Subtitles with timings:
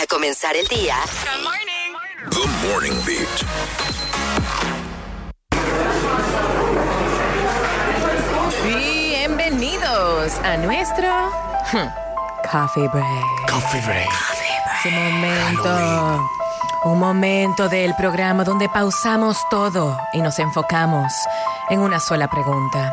[0.00, 0.96] para comenzar el día.
[2.30, 3.28] The Morning Beat.
[8.64, 11.06] Bienvenidos a nuestro
[11.72, 11.88] hmm,
[12.50, 13.50] Coffee Break.
[13.50, 14.08] Coffee break.
[14.78, 16.30] Ese momento.
[16.84, 21.12] Un momento del programa donde pausamos todo y nos enfocamos
[21.68, 22.90] en una sola pregunta.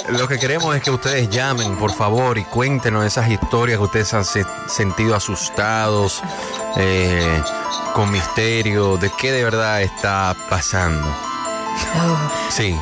[0.10, 4.14] lo que queremos es que ustedes llamen, por favor, y cuéntenos esas historias que ustedes
[4.14, 6.22] han se- sentido asustados,
[6.78, 7.42] eh,
[7.94, 11.08] con misterio, de qué de verdad está pasando.
[12.50, 12.76] Sí.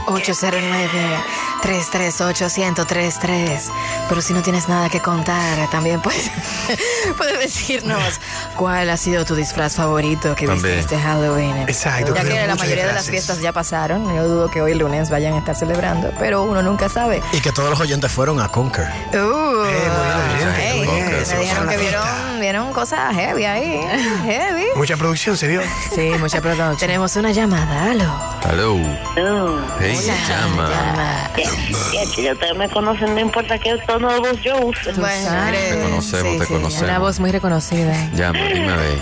[1.61, 3.71] 809-338-1033.
[4.09, 6.31] Pero si no tienes nada que contar, también puedes,
[7.17, 8.19] puedes decirnos
[8.55, 10.79] cuál ha sido tu disfraz favorito que viste También.
[10.79, 11.57] este Halloween.
[11.67, 15.09] Exacto, Ya que la mayoría de las fiestas ya pasaron, yo dudo que hoy lunes
[15.09, 17.21] vayan a estar celebrando, pero uno nunca sabe.
[17.33, 18.87] Y que todos los oyentes fueron a Conquer.
[19.13, 21.23] Uh, muy bien, hey, bien.
[21.29, 22.36] me dijeron que vieron.
[22.47, 23.81] Vieron cosas heavy ahí.
[24.23, 24.67] Heavy.
[24.77, 25.61] Mucha producción se vio.
[25.93, 26.77] Sí, mucha producción.
[26.77, 28.09] Tenemos una llamada, aló.
[28.49, 28.75] Hello.
[28.75, 30.69] Oh, Hey, se llama.
[30.69, 31.29] Llama.
[31.35, 34.93] ya, ya ustedes me conocen, no importa qué tono de voz yo use.
[34.93, 36.81] Bueno, Te conocemos, te conocemos.
[36.83, 38.09] Una voz muy reconocida.
[38.13, 38.97] Llama, dime a ver.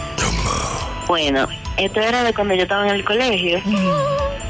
[1.08, 3.62] Bueno, esto era de cuando yo estaba en el colegio.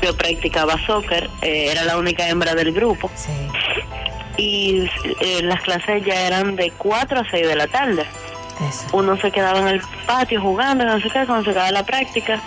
[0.01, 3.11] Yo practicaba soccer, eh, era la única hembra del grupo.
[3.13, 3.31] Sí.
[4.37, 8.05] Y eh, las clases ya eran de 4 a 6 de la tarde.
[8.61, 8.87] Eso.
[8.93, 12.39] Uno se quedaba en el patio jugando, no sé qué, cuando se acababa la práctica.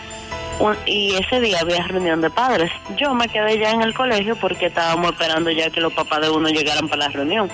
[0.59, 2.71] Un- Y ese día había reunión de padres.
[2.97, 6.31] Yo me quedé ya en el colegio porque estábamos esperando ya que los papás de
[6.31, 7.49] uno llegaran para la reunión.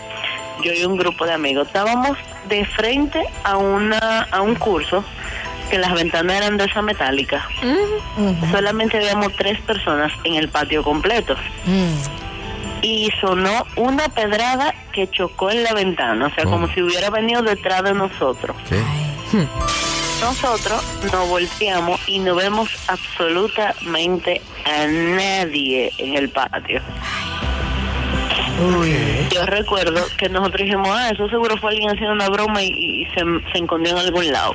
[0.62, 2.16] Yo y un grupo de amigos estábamos
[2.48, 5.04] de frente a una a un curso
[5.70, 7.46] que las ventanas eran de esa metálica.
[8.50, 11.34] Solamente habíamos tres personas en el patio completo.
[12.86, 16.50] Y sonó una pedrada que chocó en la ventana, o sea, Oh.
[16.50, 18.54] como si hubiera venido detrás de nosotros.
[18.68, 18.78] ¿Qué?
[20.20, 26.82] Nosotros nos volteamos y no vemos absolutamente a nadie en el patio.
[29.30, 33.04] Yo recuerdo que nosotros dijimos, ah, eso seguro fue alguien haciendo una broma y, y
[33.06, 33.20] se,
[33.52, 34.54] se escondió en algún lado.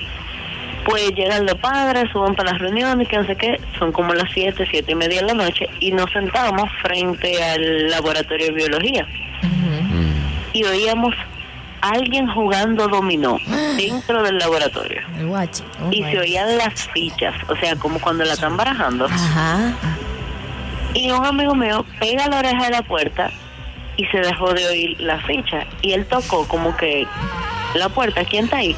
[0.90, 4.32] Pues llegan los padres, suben para las reuniones, que no sé qué, son como las
[4.32, 9.08] siete, siete y media de la noche, y nos sentamos frente al laboratorio de biología.
[10.52, 11.14] Y oíamos
[11.82, 13.38] a alguien jugando dominó
[13.78, 15.02] dentro del laboratorio.
[15.20, 15.64] El guachi.
[15.80, 19.06] Oh y my se oían las fichas, o sea, como cuando la están barajando.
[19.06, 19.74] Ajá.
[20.96, 23.30] Y un amigo mío pega la oreja de la puerta
[23.96, 25.68] y se dejó de oír la ficha.
[25.84, 27.06] Y él tocó como que
[27.76, 28.76] la puerta, ¿quién está ahí?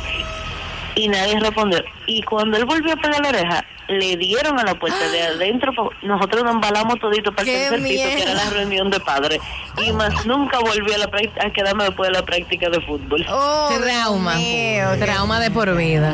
[1.02, 1.84] Y nadie respondió.
[2.06, 5.72] Y cuando él volvió a pegar la oreja, le dieron a la puerta de adentro.
[6.04, 9.40] Nosotros nos embalamos todito para el ¡Qué tercer piso, que era la reunión de padres.
[9.78, 13.26] Y más nunca volví a, la a quedarme después de la práctica de fútbol.
[13.30, 14.36] Oh, Trauma.
[14.36, 16.14] Mío, Trauma de por vida.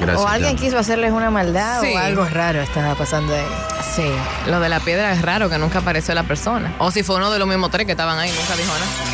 [0.00, 1.94] Gracias, o alguien quiso hacerles una maldad Sí.
[1.94, 3.46] o algo raro estaba pasando ahí.
[3.94, 4.10] Sí,
[4.48, 6.72] lo de la piedra es raro que nunca apareció la persona.
[6.78, 9.09] O si fue uno de los mismos tres que estaban ahí, nunca dijo nada.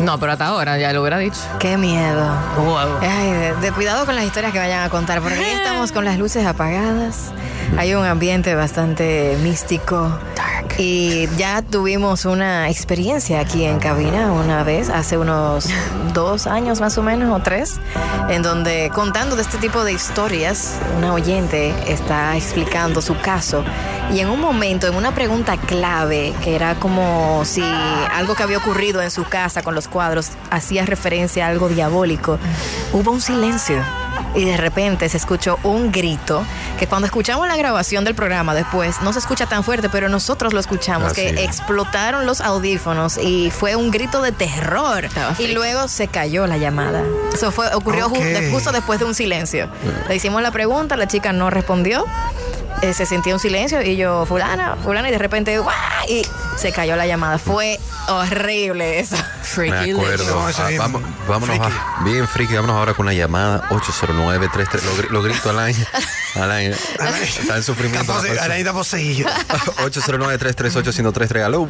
[0.00, 1.40] No, pero hasta ahora ya lo hubiera dicho.
[1.58, 2.26] Qué miedo.
[2.56, 2.98] Wow.
[3.00, 6.04] Ay, de, de cuidado con las historias que vayan a contar, porque aquí estamos con
[6.04, 7.32] las luces apagadas.
[7.76, 10.18] Hay un ambiente bastante místico.
[10.80, 15.68] Y ya tuvimos una experiencia aquí en cabina una vez, hace unos
[16.14, 17.80] dos años más o menos, o tres,
[18.28, 23.64] en donde contando de este tipo de historias, una oyente está explicando su caso.
[24.12, 27.62] Y en un momento, en una pregunta clave, que era como si
[28.14, 32.38] algo que había ocurrido en su casa con los cuadros hacía referencia a algo diabólico,
[32.92, 33.82] hubo un silencio.
[34.38, 36.44] Y de repente se escuchó un grito
[36.78, 40.52] que cuando escuchamos la grabación del programa después no se escucha tan fuerte, pero nosotros
[40.52, 45.06] lo escuchamos, que explotaron los audífonos y fue un grito de terror.
[45.06, 47.02] Estaba Y luego se cayó la llamada.
[47.34, 49.68] Eso fue, ocurrió justo después de un silencio.
[50.06, 52.04] Le hicimos la pregunta, la chica no respondió.
[52.82, 55.74] Eh, se sentía un silencio y yo, fulana, fulana, y de repente, ¡guau!
[56.08, 56.22] y
[56.56, 57.38] se cayó la llamada.
[57.38, 57.78] Fue
[58.08, 59.16] horrible eso.
[59.16, 60.24] Me Freaky acuerdo.
[60.40, 64.82] No, eso Ah, vamos, vámonos a- bien friki, vámonos ahora con la llamada 809-33.
[64.84, 65.86] Lo, gri- lo grito al aire.
[66.36, 66.76] Al aire.
[67.22, 68.12] Está en sufrimiento.
[68.12, 68.44] la Está pose- persona.
[68.44, 69.30] Arañita poseída.
[69.84, 71.42] 809-338-1033.
[71.44, 71.68] Aló.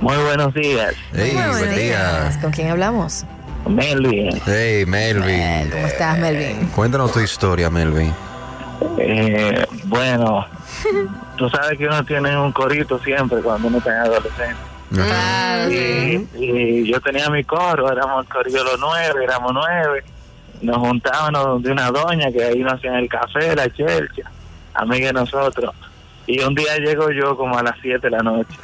[0.00, 2.20] Muy buenos días, Hey, Muy buen buenos día.
[2.22, 2.36] días.
[2.38, 3.24] ¿Con quién hablamos?
[3.68, 4.40] Melvin.
[4.46, 5.70] Hey, Melvin.
[5.70, 6.66] ¿Cómo estás, Melvin?
[6.68, 8.14] Cuéntanos tu historia, Melvin.
[8.98, 10.46] Eh, bueno,
[11.36, 14.56] tú sabes que uno tiene un corito siempre cuando uno está adolescente.
[14.98, 15.68] Ajá.
[15.70, 20.04] Y, y yo tenía mi coro, éramos el corillo los nueve, éramos nueve.
[20.62, 24.30] Nos juntábamos de una doña que ahí nos hacían el café, la chelcha,
[24.74, 25.74] amiga de nosotros.
[26.26, 28.54] Y un día llego yo como a las 7 de la noche.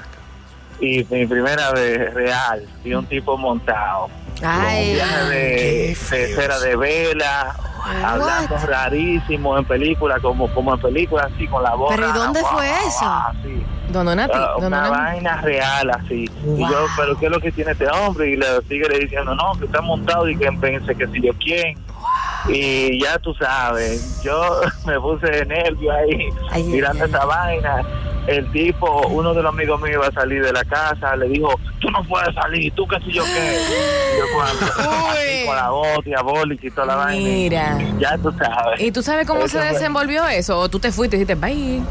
[0.80, 4.10] Y mi primera vez real, vi un tipo montado.
[4.42, 5.94] Ay, viaje de, de
[6.34, 7.54] cera de vela,
[8.04, 11.94] hablando rarísimo en películas, como, como en películas así, con la voz.
[11.94, 13.04] ¿Pero y dónde guau, fue guau, eso?
[13.06, 13.66] así.
[13.90, 14.32] Don Donati.
[14.32, 14.90] Don una Donati.
[14.90, 16.24] vaina real así.
[16.44, 18.30] Y yo, pero ¿qué es lo que tiene este hombre?
[18.30, 21.78] Y le sigue diciendo, no, que está montado y que pense que si yo quién.
[22.48, 27.82] Y ya tú sabes, yo me puse de nervio ahí, Ay, mirando ay, esa vaina.
[28.26, 31.60] El tipo, uno de los amigos míos iba a salir de la casa, le dijo,
[31.78, 33.58] tú no puedes salir, tú qué sé yo qué.
[33.60, 34.64] Y yo cuando,
[35.10, 37.28] así con la voz diabólica y toda la vaina.
[37.28, 37.78] Mira.
[37.98, 38.80] Ya tú sabes.
[38.80, 39.72] ¿Y tú sabes cómo Eso se fue.
[39.74, 40.58] desenvolvió eso?
[40.58, 41.82] ¿O tú te fuiste y dijiste, bye?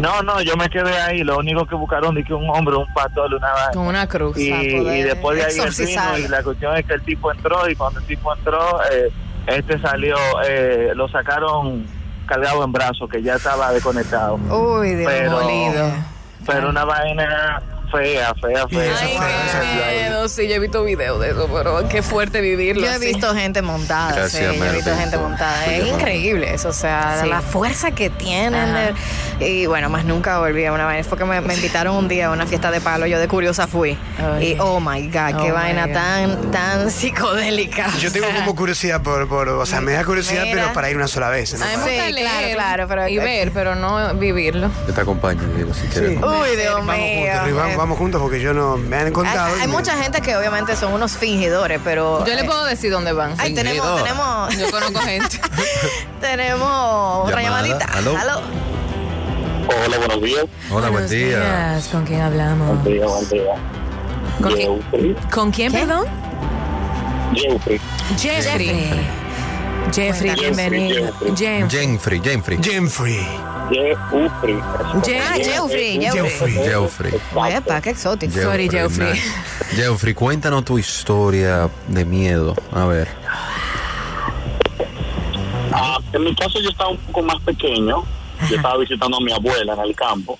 [0.00, 1.24] No, no, yo me quedé ahí.
[1.24, 3.70] Lo único que buscaron de que un hombre, un pastor, una vaina.
[3.72, 4.36] Con una cruz.
[4.38, 7.68] y, y después de ahí el vino y la cuestión es que el tipo entró
[7.68, 9.10] y cuando el tipo entró eh,
[9.46, 10.16] este salió
[10.46, 11.86] eh, lo sacaron
[12.26, 14.34] cargado en brazos que ya estaba desconectado.
[14.34, 15.40] Uy, Dios Pero-
[16.46, 17.60] pero una vaina
[17.90, 19.18] fea fea fea Ay,
[19.52, 20.28] qué miedo.
[20.28, 22.82] Sí, yo he visto videos de eso, pero qué fuerte vivirlo.
[22.84, 23.06] Yo he así.
[23.06, 25.66] visto gente montada, Gracias, sí, yo he visto gente montada.
[25.66, 27.28] Es increíble eso, o sea, Sí.
[27.28, 28.74] la fuerza que tienen.
[28.74, 31.04] De- y bueno, más nunca volví a una vaina.
[31.04, 33.66] Fue que me, me invitaron un día a una fiesta de palo, yo de curiosa
[33.66, 33.96] fui.
[34.40, 35.92] Y oh my God, Oh, qué my vaina God.
[35.94, 37.86] tan, tan psicodélica.
[38.00, 40.62] Yo tengo como curiosidad por, por, o sea, me da curiosidad, Mira.
[40.62, 41.54] pero para ir una sola vez.
[41.58, 41.64] ¿no?
[41.64, 44.70] A mí me Sí, gusta claro, claro, pero- y ver, pero no vivirlo.
[44.88, 46.18] Yo te acompaño, Diego, si quieres.
[46.22, 47.32] Uy, Dios Vamos mío.
[47.56, 49.54] vamos, vamos juntos porque yo no me han Hay, contado.
[49.54, 52.24] hay y me- mucha gente que obviamente son unos fingidores, pero.
[52.26, 53.34] Yo le eh, puedo decir dónde van.
[53.38, 55.40] Ay, tenemos, tenemos, Yo conozco gente.
[56.20, 57.42] tenemos Llamada.
[57.42, 57.84] llamadita.
[57.94, 58.16] Aló.
[58.16, 58.40] Aló.
[59.84, 61.40] hola buenos días Hola, buen Buenos día.
[61.40, 61.88] días.
[61.88, 62.84] ¿Con quién hablamos?
[62.84, 63.42] día buen día
[64.40, 64.80] ¿Con quién?
[64.82, 65.78] Jeffrey ¿Con quién, ¿Qué?
[65.80, 66.06] perdón?
[67.34, 67.80] Jeffrey
[68.16, 69.06] Jeffrey.
[69.92, 70.56] Jeffrey, Cuéntanos.
[70.56, 71.12] bienvenido.
[71.36, 72.20] Jeffrey.
[72.20, 73.26] Jeffrey, Jeffrey.
[73.70, 74.60] Jeffrey.
[75.02, 76.52] Jeffrey Ah, Jeffrey, Jeffrey.
[76.52, 77.12] Jeffrey.
[77.34, 78.32] Oye, pa, qué exótico.
[78.40, 79.10] Sorry, Jeffrey.
[79.12, 79.30] nice.
[79.76, 82.54] Jeffrey, cuéntanos tu historia de miedo.
[82.72, 83.08] A ver.
[85.72, 88.04] Ah, en mi caso yo estaba un poco más pequeño.
[88.50, 90.38] Yo estaba visitando a mi abuela en el campo.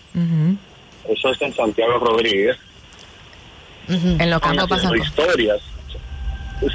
[1.09, 2.57] Eso es en Santiago Rodríguez.
[3.89, 5.07] En los campos pasan cosas.
[5.07, 5.61] historias.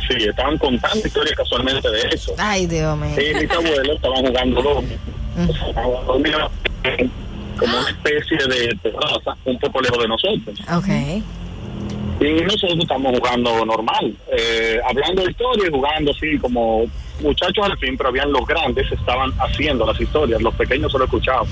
[0.07, 2.33] Sí, estaban contando historias casualmente de eso.
[2.37, 3.15] Ay, Dios mío.
[3.19, 4.95] Y mis abuelos estaban jugando dominó.
[7.57, 10.59] Como una especie de terraza un poco lejos de nosotros.
[10.73, 11.23] Ok.
[12.21, 16.85] Y nosotros estamos jugando normal, eh, hablando de historias y jugando así como
[17.19, 21.47] muchachos al fin, pero habían los grandes, estaban haciendo las historias, los pequeños solo escuchaban.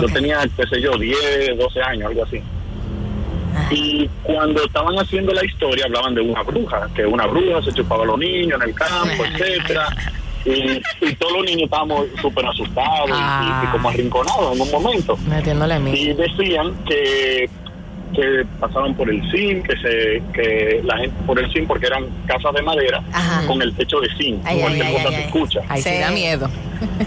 [0.00, 2.42] Yo tenía, qué sé yo, 10, 12 años, algo así.
[3.70, 8.04] Y cuando estaban haciendo la historia hablaban de una bruja, que una bruja se chupaba
[8.04, 9.88] a los niños en el campo, etcétera.
[10.44, 14.70] Y, y todos los niños estábamos súper asustados y- y, y como arrinconados en un
[14.70, 15.90] momento Metiéndole a mí.
[15.92, 17.50] y decían que
[18.14, 22.06] que pasaban por el zinc, que se que la gente por el zinc porque eran
[22.26, 23.46] casas de madera Ajá.
[23.46, 25.24] con el techo de zinc, Ay, cualquier ay, cosa ay, se ay.
[25.26, 25.60] escucha.
[25.68, 25.98] Ahí sí Sí.
[25.98, 26.50] da miedo.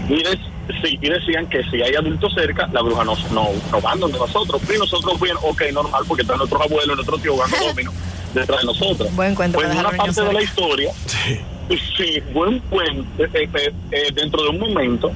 [0.08, 3.80] Y, des- sí, y decían que si hay adultos cerca, la bruja no, no, no
[3.80, 4.62] van donde nosotros.
[4.72, 7.92] Y nosotros bien, ok, normal, porque están nuestros abuelos, nuestros tíos jugando domino
[8.32, 9.16] detrás de nosotros.
[9.16, 11.40] Buen cuento Pues para en una parte de la historia, sí,
[12.32, 15.12] buen cuento, eh, eh, eh, dentro de un momento,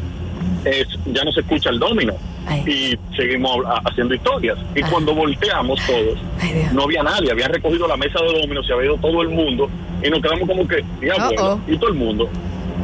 [0.64, 2.14] es, ya no se escucha el domino.
[2.46, 2.62] Ay.
[2.66, 4.56] Y seguimos haciendo historias.
[4.74, 8.72] Y cuando volteamos todos, Ay, no había nadie, habían recogido la mesa de dominos, se
[8.72, 9.68] había ido todo el mundo,
[10.02, 12.28] y nos quedamos como que, y abuelo, y todo el mundo.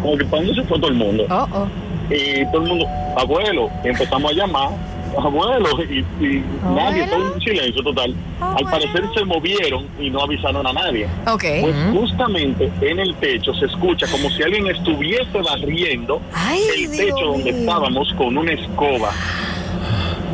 [0.01, 1.27] Como que, ¿para dónde se fue todo el mundo?
[1.31, 1.69] Oh.
[2.11, 2.87] Y todo el mundo,
[3.17, 4.71] abuelo, y empezamos a llamar,
[5.19, 8.15] abuelo, y, y nadie, todo un silencio total.
[8.41, 11.07] Al parecer se movieron y no avisaron a nadie.
[11.27, 11.45] Ok.
[11.61, 16.97] Pues justamente en el techo se escucha como si alguien estuviese barriendo Ay, el Dios
[16.97, 19.11] techo donde estábamos con una escoba.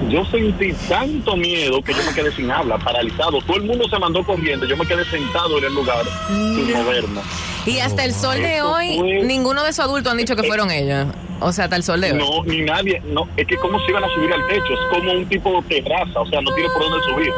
[0.09, 3.41] Yo sentí tanto miedo que yo me quedé sin habla, paralizado.
[3.43, 4.67] Todo el mundo se mandó corriendo.
[4.67, 7.21] Yo me quedé sentado en el lugar sin moverme.
[7.67, 10.45] Y hasta el sol de Eso hoy, fue- ninguno de sus adultos han dicho que
[10.45, 11.09] fueron ellos.
[11.41, 12.19] O sea, hasta el sol de hoy.
[12.19, 13.01] No, ni nadie.
[13.13, 14.73] No, es que cómo se iban a subir al techo.
[14.73, 16.21] Es como un tipo de terraza.
[16.21, 17.31] O sea, no tiene por dónde subir.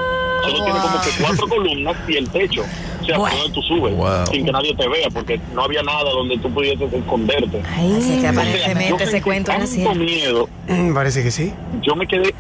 [0.42, 2.62] Solo tiene como que cuatro columnas y el techo.
[2.62, 3.36] O sea, por Bueno.
[3.42, 3.94] donde tú subes.
[3.96, 4.26] Wow.
[4.30, 7.60] Sin que nadie te vea, porque no había nada donde tú pudieses esconderte.
[7.60, 9.94] Así que O sea, aparentemente yo ese sentí cuento era tanto cierto.
[9.96, 10.48] miedo.
[10.68, 11.52] Mm, Parece que sí.
[11.82, 12.34] Yo me quedé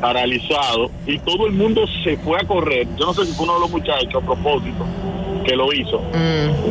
[0.00, 2.86] paralizado, y todo el mundo se fue a correr.
[2.98, 4.86] Yo no sé si fue uno de los muchachos a propósito
[5.44, 6.02] que lo hizo,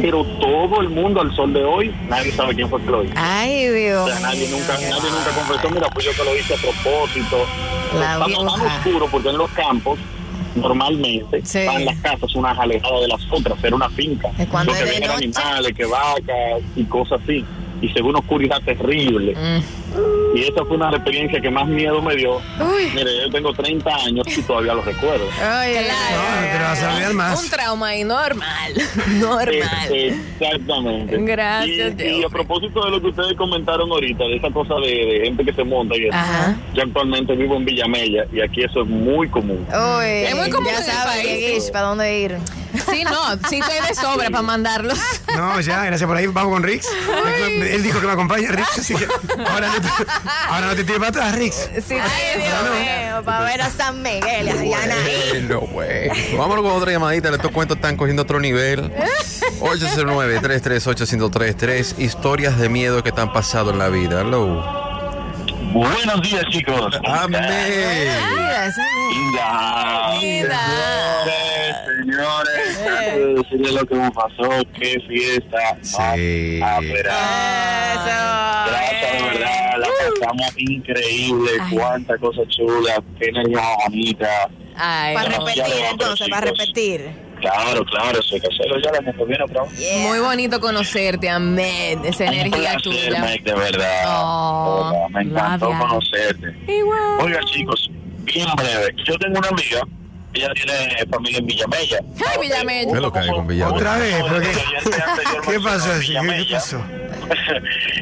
[0.02, 3.14] pero todo el mundo al sol de hoy, nadie sabe quién fue que lo hizo.
[3.18, 4.10] Ay, O Dios.
[4.12, 7.38] sea, nadie nunca, nadie nunca confesó, mira, pues yo que lo hice a propósito.
[8.00, 9.98] La Estamos tan oscuro porque en los campos
[10.56, 11.60] normalmente Sí.
[11.60, 14.30] están las casas unas alejadas de las otras, era una finca.
[14.52, 15.14] Cuando vienen noche.
[15.26, 17.44] animales, que vacas y cosas así.
[17.82, 19.36] Y se ve una oscuridad terrible.
[20.36, 22.38] Y esa fue una experiencias que más miedo me dio.
[22.38, 22.92] Uy.
[22.94, 25.26] Mire, yo tengo 30 años y todavía lo recuerdo.
[25.42, 26.18] Ay, Claro.
[26.18, 27.44] No, no te lo vas a olvidar más.
[27.44, 28.74] Un trauma ahí normal.
[29.20, 29.90] Normal.
[29.92, 31.18] Eh, Exactamente.
[31.20, 34.88] Gracias, Y, y a propósito de lo que ustedes comentaron ahorita, de esa cosa de,
[34.88, 36.16] de gente que se monta y eso.
[36.16, 36.56] Ajá.
[36.74, 39.66] Yo actualmente vivo en Villamella y aquí eso es muy común.
[39.70, 42.38] Uy, Es muy común ya sabes, ¿para dónde ir?
[42.92, 44.98] Sí, no, sí estoy de sobra para mandarlos.
[45.36, 46.28] No, ya, gracias por ahí.
[46.28, 46.88] Vamos con Rix.
[47.48, 48.80] Él dijo que me acompaña, Rix.
[48.80, 49.08] Así que
[49.48, 49.88] ahora no te,
[50.48, 51.56] ahora no te tires para atrás, Rix.
[51.86, 55.30] Sí, Ay, Dios mío, para ver a San Miguel y a Anaí.
[55.30, 56.14] Bueno, bueno.
[56.38, 57.30] Vámonos con otra llamadita.
[57.30, 58.92] Estos cuentos están cogiendo otro nivel.
[59.60, 62.00] 809-338-1033.
[62.00, 64.22] Historias de miedo que te han pasado en la vida.
[64.22, 64.79] Hello.
[65.74, 67.00] Buenos días, chicos.
[67.06, 67.44] Amén.
[67.44, 70.20] Esa me- Linda.
[70.20, 70.60] Linda.
[71.86, 74.50] Señores, señores, lo que me pasó.
[74.80, 75.78] Qué fiesta.
[75.82, 76.58] Sí.
[76.60, 76.82] más.
[76.84, 77.04] Eso.
[78.66, 79.88] Gracias, de verdad, la
[80.20, 84.50] pasamos increíble, cuánta cosa chula, qué energía bonita.
[84.76, 85.46] Ay, Para no.
[85.46, 87.29] repetir, entonces, para repetir.
[87.40, 89.68] Claro, claro, eso hay que hacerlo ya la viene, bro.
[89.78, 90.08] Yeah.
[90.08, 92.02] Muy bonito conocerte, amén.
[92.04, 93.22] Esa Un energía placer, tuya.
[93.24, 94.04] Mike, de verdad.
[94.08, 96.56] Oh, De verdad, me encantó conocerte.
[96.72, 97.00] Igual.
[97.22, 97.90] Oiga, chicos,
[98.24, 98.94] bien breve.
[99.06, 99.82] Yo tengo una amiga,
[100.34, 102.00] ella tiene familia en Villamella.
[102.28, 102.92] Ay, Villamella.
[102.92, 103.76] ¿Qué es lo hay con Villamella?
[103.76, 104.48] Otra vez, pero qué-
[105.46, 105.92] ¿Qué ¿Qué pasó?
[105.94, 106.14] así?
[106.14, 106.84] ¿Qué, qué pasó?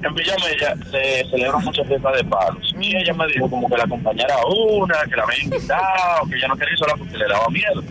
[0.03, 2.73] en Villamella se celebran muchas fiestas de palos.
[2.79, 6.35] Y ella me dijo como que la acompañara a una, que la había invitado, que
[6.37, 7.83] ella no quería ir sola porque le daba miedo.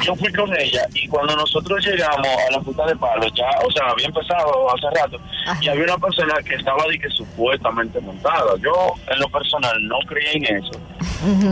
[0.00, 3.70] Yo fui con ella y cuando nosotros llegamos a la fiesta de palos, ya, o
[3.70, 5.18] sea, había empezado hace rato,
[5.60, 8.54] y había una persona que estaba de que supuestamente montada.
[8.62, 10.72] Yo, en lo personal, no creía en eso.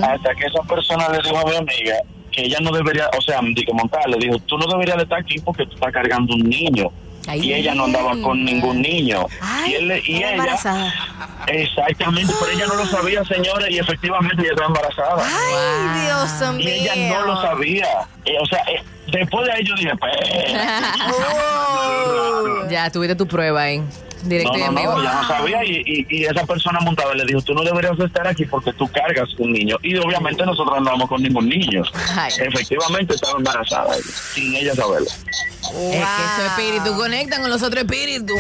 [0.03, 1.97] Hasta que esa persona le dijo a mi amiga
[2.33, 5.03] que ella no debería, o sea, de que montar, le dijo, tú no deberías de
[5.03, 6.91] estar aquí porque tú estás cargando un niño.
[7.27, 7.41] Ay.
[7.41, 9.27] Y ella no andaba con ningún niño.
[9.41, 10.93] Ay, y él, y ella, embarazada.
[11.47, 15.23] exactamente, pero ella no lo sabía, señores, y efectivamente ella estaba embarazada.
[15.25, 16.67] Ay, Dios mío.
[16.67, 17.87] y ella no lo sabía.
[18.25, 20.13] Eh, o sea, eh, después de yo dije, pues,
[21.33, 22.69] Oh.
[22.71, 23.83] Ya tuviste tu prueba ahí.
[24.23, 27.25] Directo no, y no, no, ella no sabía y, y, y esa persona montada le
[27.25, 29.77] dijo, tú no deberías estar aquí porque tú cargas un niño.
[29.83, 31.83] Y obviamente nosotros no andamos con ningún niño.
[32.17, 32.33] Ay.
[32.39, 33.95] Efectivamente estaba embarazada,
[34.35, 35.07] sin ella saberlo.
[35.07, 38.39] Es que esos espíritus conectan con los otros espíritus.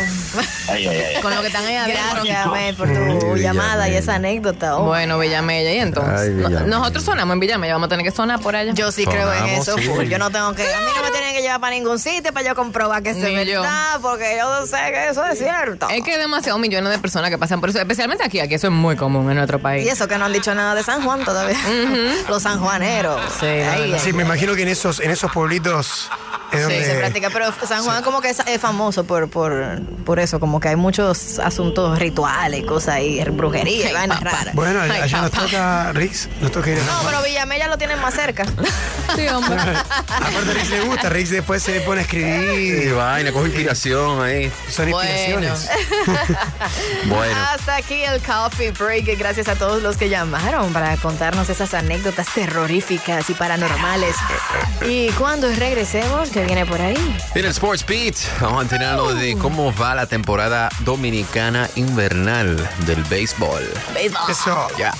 [0.68, 1.22] Ay, ay, ay.
[1.22, 2.24] Con lo que están ahí adentro.
[2.24, 2.88] Gracias, Mel, por
[3.20, 4.76] tu llamada y esa anécdota.
[4.78, 4.84] Oh.
[4.86, 6.30] Bueno, Villamella, y entonces.
[6.32, 8.72] No- nosotros sonamos en Villamella, vamos a tener que sonar por allá.
[8.74, 10.08] Yo sí creo en Sonamos, eso, sí.
[10.08, 10.62] Yo no tengo que.
[10.62, 13.16] A mí no me tienen que llevar para ningún sitio para yo comprobar que es
[13.18, 13.22] yo.
[13.62, 15.69] verdad, porque yo sé que eso es cierto.
[15.90, 18.68] Es que hay demasiados millones de personas que pasan por eso, especialmente aquí, aquí eso
[18.68, 19.86] es muy común en nuestro país.
[19.86, 21.58] Y eso que no han dicho nada de San Juan todavía.
[22.28, 23.20] Los sanjuaneros.
[23.38, 23.98] Sí, Ahí, no.
[23.98, 26.08] Sí, me imagino que en esos, en esos pueblitos
[26.52, 26.84] es donde...
[26.84, 30.60] se practica, pero San Juan como que es, es famoso por, por, por eso, como
[30.60, 34.54] que hay muchos asuntos rituales, cosas ahí, brujería, Ay, vainas raras.
[34.54, 37.78] Bueno, Ay, allá nos toca, Rix, nos toca ir a San No, pero Villamella lo
[37.78, 38.44] tienen más cerca.
[39.16, 39.56] Sí, hombre.
[39.58, 42.94] Aparte, Rix le gusta, Rix después se pone a Y escribir.
[42.94, 44.52] vaina, coge inspiración ahí.
[44.70, 45.10] Son Bueno.
[45.10, 45.68] inspiraciones.
[47.06, 47.34] Bueno.
[47.52, 49.08] Hasta aquí el coffee break.
[49.08, 54.14] y Gracias a todos los que llamaron para contarnos esas anécdotas terroríficas y paranormales.
[54.86, 56.96] Y cuando regresemos, ¿qué viene por ahí?
[57.34, 62.56] En el Sports Beat vamos a enterarnos de cómo va la temporada dominicana invernal
[62.86, 63.62] del béisbol.
[63.94, 64.30] Béisbol.
[64.30, 64.68] Eso.
[64.78, 64.92] Ya.